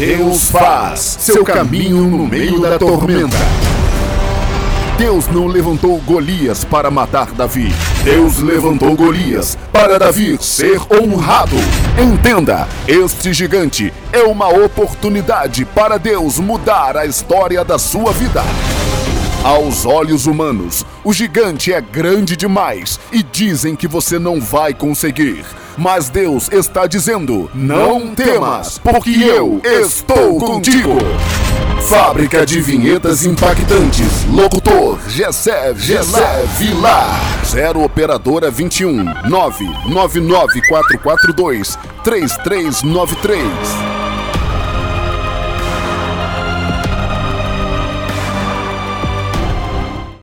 Deus 0.00 0.50
faz 0.50 1.18
seu 1.20 1.44
caminho 1.44 2.06
no 2.06 2.26
meio 2.26 2.58
da 2.58 2.78
tormenta. 2.78 3.36
Deus 4.96 5.28
não 5.28 5.46
levantou 5.46 5.98
Golias 5.98 6.64
para 6.64 6.90
matar 6.90 7.32
Davi. 7.32 7.70
Deus 8.02 8.38
levantou 8.38 8.96
Golias 8.96 9.58
para 9.70 9.98
Davi 9.98 10.38
ser 10.40 10.80
honrado. 10.90 11.54
Entenda, 12.02 12.66
este 12.88 13.34
gigante 13.34 13.92
é 14.10 14.22
uma 14.22 14.48
oportunidade 14.48 15.66
para 15.66 15.98
Deus 15.98 16.38
mudar 16.38 16.96
a 16.96 17.04
história 17.04 17.62
da 17.62 17.78
sua 17.78 18.10
vida. 18.10 18.42
Aos 19.44 19.84
olhos 19.84 20.24
humanos, 20.24 20.82
o 21.04 21.12
gigante 21.12 21.74
é 21.74 21.80
grande 21.80 22.38
demais 22.38 22.98
e 23.12 23.22
dizem 23.22 23.76
que 23.76 23.86
você 23.86 24.18
não 24.18 24.40
vai 24.40 24.72
conseguir. 24.72 25.44
Mas 25.80 26.10
Deus 26.10 26.52
está 26.52 26.86
dizendo: 26.86 27.50
não 27.54 28.14
temas, 28.14 28.76
porque 28.76 29.18
eu 29.22 29.62
estou 29.64 30.38
contigo. 30.38 30.98
Fábrica 31.88 32.44
de 32.44 32.60
vinhetas 32.60 33.24
impactantes. 33.24 34.26
Locutor 34.30 34.98
Gessé 35.08 35.74
Gessé 35.74 36.44
Vilar. 36.58 37.18
0 37.46 37.82
Operadora 37.82 38.50
21 38.50 39.02
999 39.26 40.60
442 40.68 41.78
3393. 42.04 43.99